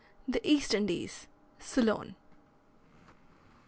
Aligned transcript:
THE 0.27 0.41
EAST 0.49 0.73
INDIES 0.73 1.27
CEYLON. 1.59 2.15